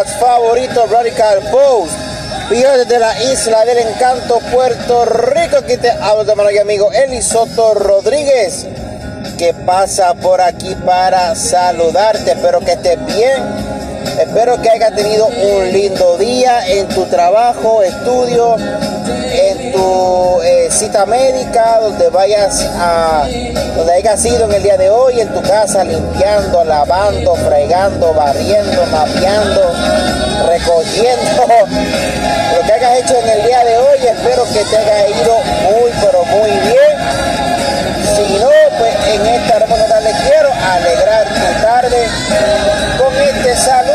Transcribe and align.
podcast 0.00 0.20
favorito, 0.20 0.86
Radical 0.86 1.40
Post. 1.50 1.92
Video 2.48 2.78
desde 2.78 2.98
la 2.98 3.22
isla 3.22 3.64
del 3.64 3.78
encanto, 3.78 4.38
Puerto 4.50 5.04
Rico. 5.04 5.58
Aquí 5.58 5.76
te 5.76 5.90
hablo 5.90 6.24
de 6.24 6.34
mano 6.34 6.50
y 6.50 6.58
amigo 6.58 6.90
Elisoto 6.90 7.74
Rodríguez, 7.74 8.66
que 9.36 9.52
pasa 9.52 10.14
por 10.14 10.40
aquí 10.40 10.74
para 10.86 11.34
saludarte. 11.34 12.32
Espero 12.32 12.60
que 12.60 12.72
estés 12.72 13.04
bien. 13.06 13.42
Espero 14.18 14.60
que 14.62 14.70
hayas 14.70 14.94
tenido 14.94 15.26
un 15.26 15.70
lindo 15.70 16.16
día 16.16 16.66
en 16.66 16.88
tu 16.88 17.04
trabajo, 17.06 17.82
estudio, 17.82 18.56
en 18.56 19.72
tu 19.72 20.40
eh, 20.42 20.59
cita 20.70 21.04
médica, 21.04 21.80
donde 21.80 22.08
vayas 22.10 22.64
a, 22.78 23.26
donde 23.76 23.92
hayas 23.92 24.24
ido 24.24 24.44
en 24.44 24.52
el 24.52 24.62
día 24.62 24.76
de 24.76 24.88
hoy, 24.88 25.20
en 25.20 25.28
tu 25.28 25.42
casa, 25.42 25.82
limpiando, 25.84 26.64
lavando, 26.64 27.34
fregando, 27.34 28.14
barriendo, 28.14 28.86
mapeando, 28.86 29.72
recogiendo. 30.46 31.46
Lo 32.56 32.66
que 32.66 32.72
hayas 32.72 32.98
hecho 32.98 33.16
en 33.18 33.28
el 33.28 33.46
día 33.46 33.64
de 33.64 33.78
hoy, 33.78 33.98
espero 34.06 34.44
que 34.44 34.64
te 34.64 34.76
haya 34.76 35.08
ido 35.08 35.38
muy, 35.70 35.90
pero 36.00 36.24
muy 36.24 36.50
bien. 36.50 37.00
Si 38.14 38.38
no, 38.38 38.50
pues 38.78 38.94
en 39.14 39.26
esta 39.26 39.56
hermosa 39.56 40.00
le 40.00 40.12
quiero 40.12 40.50
alegrar 40.52 41.26
tu 41.26 41.62
tarde 41.62 42.06
con 42.98 43.14
este 43.16 43.56
saludo. 43.56 43.89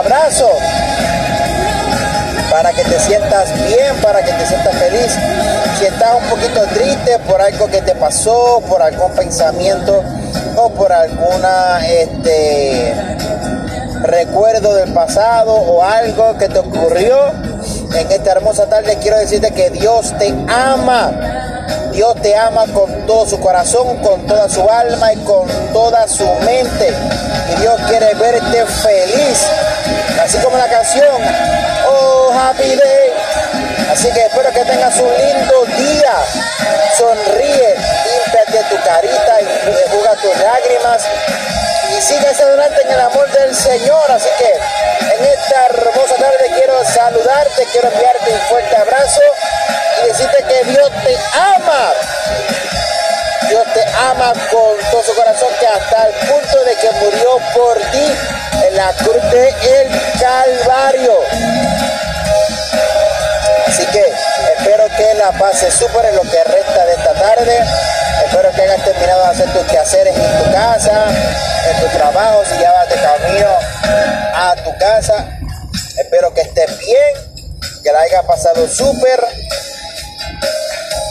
Abrazo 0.00 0.48
para 2.50 2.72
que 2.72 2.82
te 2.84 2.98
sientas 3.00 3.52
bien, 3.66 3.94
para 4.02 4.22
que 4.22 4.32
te 4.32 4.46
sientas 4.46 4.74
feliz. 4.74 5.12
Si 5.78 5.84
estás 5.84 6.14
un 6.14 6.28
poquito 6.30 6.62
triste 6.74 7.18
por 7.28 7.40
algo 7.40 7.66
que 7.68 7.82
te 7.82 7.94
pasó, 7.94 8.62
por 8.68 8.82
algún 8.82 9.12
pensamiento 9.12 10.02
o 10.56 10.70
por 10.70 10.90
alguna 10.92 11.86
este 11.86 12.94
recuerdo 14.02 14.74
del 14.74 14.92
pasado 14.94 15.52
o 15.52 15.82
algo 15.82 16.36
que 16.38 16.48
te 16.48 16.58
ocurrió 16.58 17.28
en 17.94 18.10
esta 18.10 18.32
hermosa 18.32 18.66
tarde, 18.66 18.96
quiero 19.02 19.18
decirte 19.18 19.50
que 19.52 19.70
Dios 19.70 20.14
te 20.18 20.34
ama. 20.48 21.12
Dios 21.92 22.14
te 22.22 22.34
ama 22.36 22.64
con 22.72 23.06
todo 23.06 23.26
su 23.26 23.38
corazón, 23.40 23.98
con 23.98 24.26
toda 24.26 24.48
su 24.48 24.66
alma 24.68 25.12
y 25.12 25.16
con 25.18 25.46
toda 25.72 26.08
su 26.08 26.24
mente. 26.46 26.88
Y 27.52 27.60
Dios 27.60 27.80
quiere 27.88 28.14
verte 28.14 28.64
feliz. 28.64 29.46
Así 30.22 30.38
como 30.38 30.56
la 30.58 30.68
canción, 30.68 31.20
Oh 31.86 32.32
Happy 32.32 32.74
Day. 32.76 33.12
Así 33.90 34.10
que 34.12 34.26
espero 34.26 34.52
que 34.52 34.64
tengas 34.64 34.96
un 34.98 35.10
lindo 35.16 35.64
día. 35.76 36.14
Sonríe, 36.96 37.74
límpiate 37.76 38.64
tu 38.70 38.76
carita 38.84 39.40
y 39.40 39.90
juega 39.90 40.14
tus 40.16 40.36
lágrimas 40.38 41.02
y 41.90 42.00
sigues 42.00 42.40
adelante 42.40 42.82
en 42.82 42.90
el 42.92 43.00
amor 43.00 43.30
del 43.32 43.54
Señor. 43.54 44.10
Así 44.10 44.28
que 44.38 44.52
en 45.14 45.24
esta 45.24 45.66
hermosa 45.66 46.14
tarde 46.16 46.52
quiero 46.54 46.84
saludarte, 46.84 47.66
quiero 47.72 47.88
enviarte 47.88 48.30
un 48.30 48.40
fuerte 48.48 48.76
abrazo 48.76 49.22
y 50.02 50.06
decirte 50.08 50.44
que 50.44 50.64
Dios 50.70 50.90
te 51.04 51.16
ama. 51.34 51.92
Dios 53.48 53.64
te 53.74 53.84
ama 53.98 54.32
con 54.50 54.90
todo 54.90 55.02
su 55.02 55.14
corazón 55.16 55.48
que 55.58 55.66
hasta 55.66 56.06
el 56.06 56.14
punto 56.28 56.64
de 56.64 56.74
que 56.76 56.90
murió 56.92 57.38
por 57.54 57.76
ti 57.90 58.14
la 58.80 58.94
cruz 58.94 59.22
de 59.30 59.48
el 59.48 59.88
Calvario. 60.18 61.18
Así 63.66 63.84
que 63.92 64.02
espero 64.56 64.86
que 64.96 65.14
la 65.16 65.32
pases 65.32 65.74
súper 65.74 66.06
en 66.06 66.16
lo 66.16 66.22
que 66.22 66.42
resta 66.44 66.86
de 66.86 66.92
esta 66.94 67.12
tarde. 67.12 67.62
Espero 68.24 68.50
que 68.52 68.62
hayas 68.62 68.82
terminado 68.82 69.22
de 69.24 69.30
hacer 69.32 69.52
tus 69.52 69.66
quehaceres 69.66 70.16
en 70.16 70.44
tu 70.44 70.52
casa, 70.52 71.04
en 71.68 71.80
tu 71.80 71.88
trabajo, 71.98 72.42
si 72.50 72.58
ya 72.58 72.72
vas 72.72 72.88
de 72.88 72.94
camino 72.94 73.48
a 74.34 74.56
tu 74.64 74.78
casa. 74.78 75.28
Espero 75.98 76.32
que 76.32 76.40
estés 76.40 76.78
bien, 76.78 77.60
que 77.84 77.92
la 77.92 78.00
hayas 78.00 78.24
pasado 78.24 78.66
súper, 78.66 79.20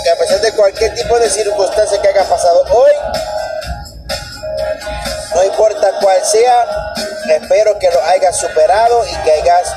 que 0.03 0.09
a 0.09 0.15
pesar 0.15 0.41
de 0.41 0.51
cualquier 0.53 0.95
tipo 0.95 1.19
de 1.19 1.29
circunstancia 1.29 2.01
que 2.01 2.07
haya 2.07 2.23
pasado 2.23 2.63
hoy, 2.71 2.91
no 5.35 5.43
importa 5.43 5.91
cuál 6.01 6.25
sea, 6.25 6.65
espero 7.31 7.77
que 7.79 7.89
lo 7.89 8.01
hayas 8.03 8.37
superado 8.37 9.05
y 9.05 9.15
que 9.23 9.31
hayas 9.31 9.73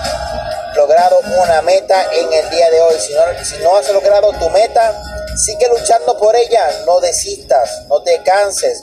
logrado 0.74 1.18
una 1.42 1.62
meta 1.62 2.02
en 2.12 2.32
el 2.32 2.50
día 2.50 2.70
de 2.70 2.80
hoy. 2.80 2.96
Si 2.98 3.58
no, 3.62 3.76
has 3.76 3.88
logrado 3.90 4.32
tu 4.32 4.48
meta, 4.50 5.00
sigue 5.36 5.68
luchando 5.68 6.18
por 6.18 6.34
ella, 6.36 6.68
no 6.86 7.00
desistas, 7.00 7.86
no 7.88 8.02
te 8.02 8.22
canses, 8.22 8.82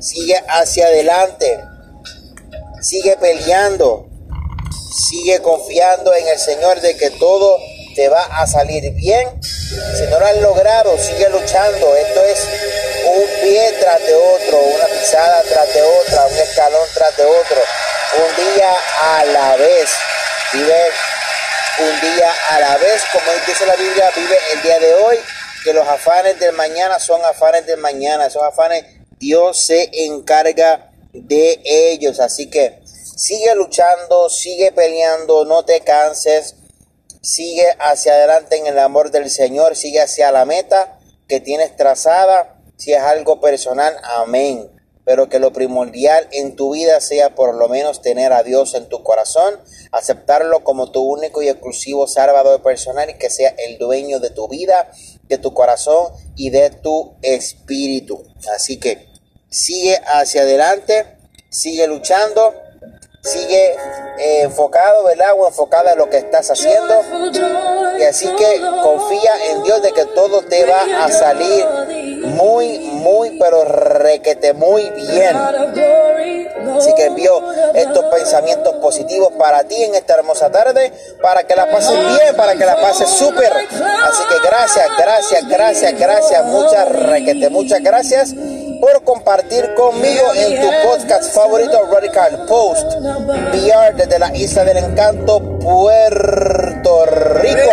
sigue 0.00 0.42
hacia 0.48 0.86
adelante, 0.86 1.60
sigue 2.80 3.16
peleando, 3.16 4.08
sigue 5.08 5.40
confiando 5.40 6.14
en 6.14 6.28
el 6.28 6.38
Señor 6.38 6.80
de 6.80 6.96
que 6.96 7.10
todo 7.10 7.58
te 7.94 8.08
va 8.08 8.22
a 8.22 8.46
salir 8.46 8.92
bien. 8.94 9.40
Si 9.42 10.04
no 10.04 10.20
lo 10.20 10.26
has 10.26 10.36
logrado, 10.38 10.96
sigue 10.98 11.28
luchando. 11.30 11.96
Esto 11.96 12.22
es 12.22 12.46
un 13.06 13.42
pie 13.42 13.72
tras 13.80 13.98
de 14.06 14.14
otro, 14.14 14.58
una 14.74 14.86
pisada 14.86 15.42
tras 15.48 15.74
de 15.74 15.82
otra, 15.82 16.26
un 16.26 16.38
escalón 16.38 16.88
tras 16.94 17.16
de 17.16 17.24
otro, 17.24 17.60
un 18.16 18.54
día 18.54 18.72
a 19.02 19.24
la 19.24 19.56
vez. 19.56 19.90
Vive 20.52 20.84
un 21.80 22.00
día 22.00 22.32
a 22.50 22.60
la 22.60 22.76
vez, 22.78 23.02
como 23.12 23.26
dice 23.46 23.66
la 23.66 23.76
Biblia, 23.76 24.10
vive 24.16 24.36
el 24.54 24.62
día 24.62 24.78
de 24.80 24.94
hoy, 24.94 25.16
que 25.62 25.72
los 25.72 25.86
afanes 25.86 26.38
del 26.40 26.54
mañana 26.54 26.98
son 26.98 27.22
afanes 27.24 27.66
del 27.66 27.78
mañana, 27.78 28.26
esos 28.26 28.42
afanes 28.42 28.84
Dios 29.18 29.58
se 29.58 29.90
encarga 30.06 30.90
de 31.12 31.60
ellos, 31.64 32.18
así 32.18 32.48
que 32.48 32.80
sigue 32.84 33.54
luchando, 33.54 34.28
sigue 34.30 34.72
peleando, 34.72 35.44
no 35.44 35.64
te 35.64 35.80
canses, 35.82 36.56
sigue 37.22 37.66
hacia 37.78 38.12
adelante 38.12 38.56
en 38.56 38.66
el 38.66 38.78
amor 38.78 39.10
del 39.10 39.30
Señor, 39.30 39.76
sigue 39.76 40.00
hacia 40.00 40.32
la 40.32 40.44
meta 40.44 40.98
que 41.28 41.40
tienes 41.40 41.76
trazada, 41.76 42.56
si 42.76 42.92
es 42.92 43.00
algo 43.00 43.40
personal, 43.40 43.96
amén 44.02 44.77
pero 45.08 45.30
que 45.30 45.38
lo 45.38 45.54
primordial 45.54 46.28
en 46.32 46.54
tu 46.54 46.74
vida 46.74 47.00
sea 47.00 47.34
por 47.34 47.54
lo 47.54 47.66
menos 47.70 48.02
tener 48.02 48.34
a 48.34 48.42
Dios 48.42 48.74
en 48.74 48.90
tu 48.90 49.02
corazón, 49.02 49.58
aceptarlo 49.90 50.62
como 50.62 50.90
tu 50.90 51.00
único 51.00 51.40
y 51.40 51.48
exclusivo 51.48 52.06
salvador 52.06 52.60
personal 52.62 53.08
y 53.08 53.14
que 53.14 53.30
sea 53.30 53.54
el 53.56 53.78
dueño 53.78 54.20
de 54.20 54.28
tu 54.28 54.48
vida, 54.48 54.92
de 55.22 55.38
tu 55.38 55.54
corazón 55.54 56.12
y 56.36 56.50
de 56.50 56.68
tu 56.68 57.14
espíritu. 57.22 58.22
Así 58.54 58.78
que 58.78 59.06
sigue 59.48 59.98
hacia 60.04 60.42
adelante, 60.42 61.16
sigue 61.48 61.86
luchando, 61.86 62.52
sigue 63.20 63.76
eh, 64.18 64.42
enfocado, 64.42 65.04
¿verdad? 65.04 65.32
O 65.36 65.46
enfocada 65.46 65.92
en 65.92 65.98
lo 65.98 66.08
que 66.08 66.18
estás 66.18 66.50
haciendo. 66.50 67.02
Y 67.98 68.02
así 68.02 68.28
que 68.36 68.60
confía 68.82 69.32
en 69.50 69.62
Dios 69.64 69.82
de 69.82 69.92
que 69.92 70.04
todo 70.06 70.42
te 70.42 70.64
va 70.64 71.04
a 71.04 71.10
salir 71.10 71.66
muy, 72.24 72.78
muy, 72.78 73.38
pero 73.38 73.64
requete 73.64 74.52
muy 74.52 74.88
bien. 74.90 75.36
Así 76.76 76.94
que 76.94 77.06
envío 77.06 77.42
estos 77.74 78.04
pensamientos 78.06 78.74
positivos 78.76 79.32
para 79.38 79.64
ti 79.64 79.82
en 79.82 79.94
esta 79.94 80.14
hermosa 80.14 80.50
tarde, 80.50 80.92
para 81.20 81.44
que 81.44 81.56
la 81.56 81.70
pases 81.70 81.98
bien, 81.98 82.36
para 82.36 82.54
que 82.54 82.64
la 82.64 82.80
pases 82.80 83.08
súper. 83.08 83.52
Así 83.52 84.22
que 84.28 84.46
gracias, 84.46 84.86
gracias, 84.96 85.48
gracias, 85.48 85.98
gracias, 85.98 86.44
muchas 86.44 86.88
requete, 86.88 87.48
muchas 87.50 87.82
gracias 87.82 88.34
por 88.80 89.02
compartir 89.04 89.74
conmigo 89.74 90.22
en 90.34 90.60
tu 90.60 90.68
podcast 90.88 91.34
favorito 91.34 91.80
Radical 91.92 92.44
Post 92.46 92.94
VR 93.52 93.94
desde 93.96 94.18
la 94.18 94.34
isla 94.36 94.64
del 94.64 94.78
encanto 94.78 95.40
Puerto 95.58 97.06
Rico. 97.06 97.70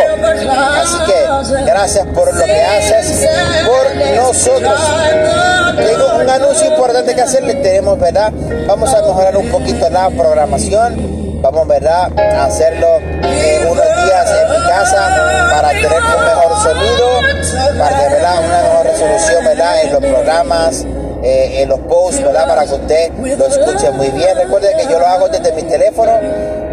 Así 0.81 0.97
que 1.05 1.63
gracias 1.63 2.07
por 2.07 2.33
lo 2.33 2.45
que 2.45 2.61
haces 2.61 3.29
por 3.65 3.95
nosotros. 4.15 4.79
Tengo 5.75 6.15
un 6.21 6.29
anuncio 6.29 6.67
importante 6.67 7.15
que 7.15 7.21
hacerles 7.21 7.61
tenemos 7.61 7.99
verdad 7.99 8.31
vamos 8.67 8.93
a 8.93 9.01
mejorar 9.01 9.37
un 9.37 9.49
poquito 9.49 9.89
la 9.89 10.09
programación. 10.09 11.41
Vamos 11.41 11.67
verdad 11.67 12.11
a 12.17 12.45
hacerlo 12.45 12.97
unos 12.97 13.85
días 13.85 14.31
en 14.31 14.49
mi 14.49 14.67
casa 14.67 15.49
para 15.51 15.69
tener 15.69 15.91
un 15.91 16.25
mejor 16.25 16.63
sonido 16.63 17.75
para 17.77 17.97
tener 17.99 18.19
una 18.19 18.41
mejor 18.41 18.85
resolución 18.87 19.45
verdad 19.45 19.83
en 19.83 19.93
los 19.93 19.99
programas 19.99 20.85
eh, 21.25 21.61
en 21.63 21.69
los 21.69 21.79
posts, 21.79 22.23
¿verdad? 22.23 22.47
Para 22.47 22.65
que 22.65 22.73
usted 22.75 23.11
lo 23.17 23.47
escuche 23.47 23.89
muy 23.91 24.09
bien. 24.09 24.37
Recuerde 24.37 24.75
que 24.77 24.83
yo 24.83 24.99
lo 24.99 25.07
hago 25.07 25.27
desde 25.27 25.51
mi 25.53 25.63
teléfono 25.63 26.11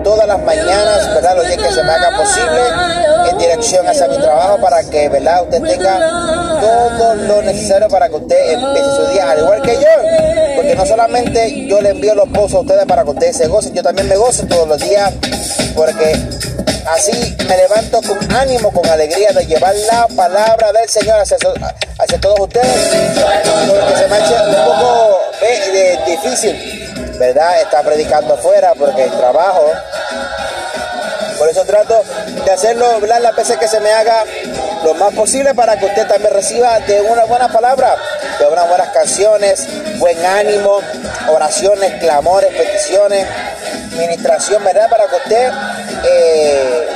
todas 0.04 0.26
las 0.26 0.38
mañanas, 0.42 1.14
¿verdad? 1.14 1.36
Los 1.36 1.46
días 1.46 1.58
que 1.58 1.72
se 1.72 1.82
me 1.82 1.90
haga 1.90 2.18
posible 2.18 2.60
en 3.30 3.38
dirección 3.38 3.86
hacia 3.86 4.08
mi 4.08 4.18
trabajo 4.18 4.58
para 4.60 4.82
que, 4.84 5.08
¿verdad? 5.08 5.44
Usted 5.44 5.62
tenga 5.62 5.98
todo 6.60 7.14
lo 7.14 7.42
necesario 7.42 7.88
para 7.88 8.10
que 8.10 8.16
usted 8.16 8.52
empiece 8.52 8.90
su 8.94 9.06
día, 9.12 9.30
al 9.30 9.38
igual 9.38 9.62
que 9.62 9.74
yo. 9.74 10.56
Porque 10.56 10.74
no 10.74 10.84
solamente 10.84 11.66
yo 11.66 11.80
le 11.80 11.90
envío 11.90 12.14
los 12.14 12.28
posts 12.28 12.54
a 12.54 12.60
ustedes 12.60 12.84
para 12.84 13.04
que 13.04 13.10
ustedes 13.10 13.36
se 13.36 13.48
gocen, 13.48 13.72
yo 13.72 13.82
también 13.82 14.06
me 14.06 14.16
gozo 14.16 14.46
todos 14.46 14.68
los 14.68 14.80
días 14.80 15.12
porque 15.74 16.14
Así 16.92 17.36
me 17.48 17.56
levanto 17.56 18.02
con 18.02 18.32
ánimo, 18.36 18.70
con 18.70 18.86
alegría 18.86 19.32
de 19.32 19.46
llevar 19.46 19.74
la 19.90 20.06
palabra 20.08 20.72
del 20.72 20.86
Señor 20.90 21.20
hacia, 21.20 21.38
todos 22.20 22.38
ustedes. 22.38 22.66
Porque 23.66 23.96
se 23.96 24.08
me 24.08 24.18
un 24.18 24.64
poco 24.66 25.20
eh, 25.40 25.98
difícil, 26.06 27.16
¿verdad? 27.18 27.62
Estar 27.62 27.82
predicando 27.82 28.34
afuera 28.34 28.74
porque 28.78 29.04
el 29.04 29.10
trabajo. 29.12 29.72
Por 31.38 31.48
eso 31.48 31.64
trato 31.64 32.02
de 32.44 32.50
hacerlo 32.50 33.00
las 33.00 33.36
veces 33.36 33.56
que 33.56 33.68
se 33.68 33.80
me 33.80 33.90
haga 33.90 34.24
lo 34.84 34.92
más 34.94 35.14
posible 35.14 35.54
para 35.54 35.78
que 35.78 35.86
usted 35.86 36.06
también 36.06 36.34
reciba 36.34 36.78
de 36.80 37.00
una 37.00 37.24
buena 37.24 37.48
palabra, 37.48 37.96
de 38.38 38.46
unas 38.46 38.68
buenas 38.68 38.88
canciones, 38.90 39.66
buen 39.98 40.22
ánimo, 40.26 40.80
oraciones, 41.28 41.94
clamores, 42.00 42.54
peticiones, 42.54 43.26
ministración, 43.96 44.62
¿verdad? 44.62 44.90
Para 44.90 45.06
que 45.06 45.16
usted 45.16 45.52
eh, 46.04 46.86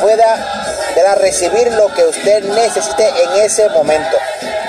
pueda 0.00 0.74
recibir 1.14 1.72
lo 1.72 1.92
que 1.94 2.04
usted 2.04 2.44
necesite 2.44 3.08
en 3.08 3.42
ese 3.42 3.68
momento. 3.70 4.16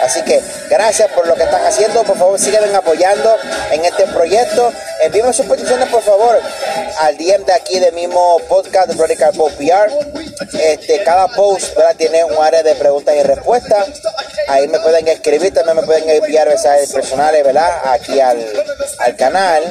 Así 0.04 0.22
que 0.24 0.42
gracias 0.70 1.10
por 1.12 1.28
lo 1.28 1.36
que 1.36 1.44
están 1.44 1.64
haciendo. 1.66 2.04
Por 2.04 2.18
favor, 2.18 2.40
sigan 2.40 2.76
apoyando 2.76 3.36
en 3.72 3.86
este 3.86 4.06
proyecto. 4.08 4.72
Envíenme 5.02 5.34
sus 5.34 5.46
peticiones, 5.46 5.90
por 5.90 6.02
favor, 6.04 6.40
al 7.00 7.18
DM 7.18 7.46
de 7.46 7.54
aquí 7.54 7.80
del 7.80 7.94
mismo 7.94 8.40
podcast 8.48 8.90
de 8.90 8.96
Radical 8.96 9.34
Pop 9.34 9.52
PR. 9.58 9.92
Este, 10.60 11.04
cada 11.04 11.28
post 11.30 11.76
tiene 11.98 12.24
un 12.24 12.44
área 12.44 12.62
de 12.62 12.76
preguntas 12.76 13.16
y 13.16 13.24
respuestas. 13.24 13.88
Ahí 14.48 14.68
me 14.68 14.80
pueden 14.80 15.08
escribir, 15.08 15.54
también 15.54 15.78
me 15.78 15.84
pueden 15.84 16.08
enviar 16.08 16.48
mensajes 16.48 16.92
personales, 16.92 17.44
¿verdad? 17.44 17.72
Aquí 17.86 18.20
al, 18.20 18.46
al 19.00 19.16
canal. 19.16 19.64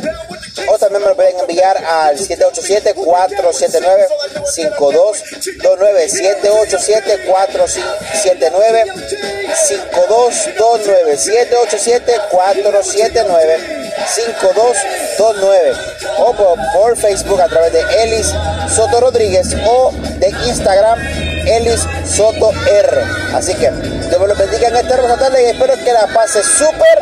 O 0.68 0.78
también 0.78 1.02
me 1.02 1.08
lo 1.08 1.16
pueden 1.16 1.36
enviar 1.40 1.76
al 1.84 2.16
787-479-5229. 2.16 4.06
787-479-5229. 10.06 11.18
787-479-5229. 15.10 15.76
O 16.18 16.32
por, 16.72 16.96
Facebook 16.96 17.40
a 17.40 17.48
través 17.48 17.72
de 17.72 17.80
Elis 18.04 18.32
Soto 18.74 19.00
Rodríguez 19.00 19.56
o 19.66 19.90
de 20.18 20.28
Instagram 20.46 21.00
Elis 21.46 21.80
Soto 22.06 22.52
R. 22.52 23.02
Así 23.34 23.54
que 23.54 23.70
Dios 23.70 24.20
me 24.20 24.28
lo 24.28 24.36
bendiga 24.36 24.68
en 24.68 24.76
hermosa 24.76 25.18
tarde 25.18 25.42
y 25.42 25.46
espero 25.46 25.74
que 25.76 25.92
la 25.92 26.06
pase 26.06 26.44
súper. 26.44 26.98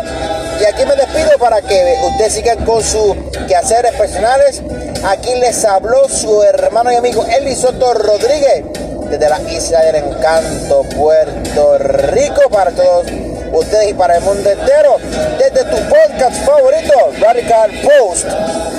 Y 0.61 0.65
aquí 0.65 0.87
me 0.87 0.95
despido 0.97 1.37
para 1.39 1.61
que 1.61 1.97
ustedes 2.07 2.35
sigan 2.35 2.65
con 2.65 2.83
sus 2.83 3.17
quehaceres 3.53 3.93
personales. 3.97 4.63
Aquí 5.05 5.35
les 5.35 5.63
habló 5.67 6.09
su 6.09 6.43
hermano 6.43 6.91
y 6.91 6.95
amigo 6.95 7.23
Elis 7.39 7.59
Soto 7.59 7.93
Rodríguez 7.93 8.65
desde 9.11 9.29
la 9.29 9.43
isla 9.43 9.83
del 9.83 9.97
encanto, 9.97 10.83
Puerto 10.97 11.77
Rico, 11.77 12.49
para 12.51 12.71
todos 12.71 13.09
ustedes 13.53 13.91
y 13.91 13.95
para 13.95 14.17
el 14.17 14.23
mundo 14.23 14.49
entero, 14.49 14.97
desde 15.39 15.65
tu 15.65 15.77
podcast 15.77 16.47
favorito, 16.47 16.95
Radical 17.21 17.73
Post 17.83 18.25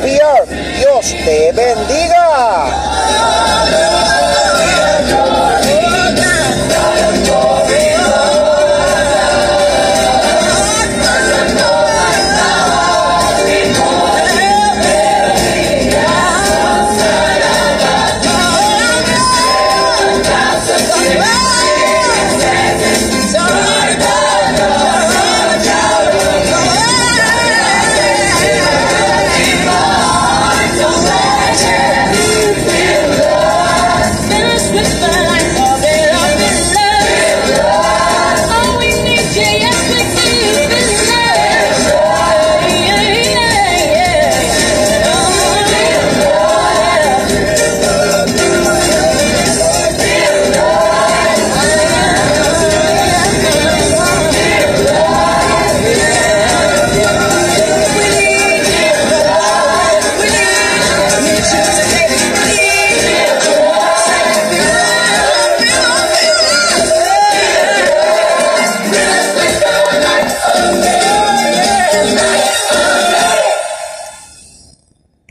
PR. 0.01 0.47
Dios 0.79 1.13
te 1.23 1.51
bendiga. 1.51 2.65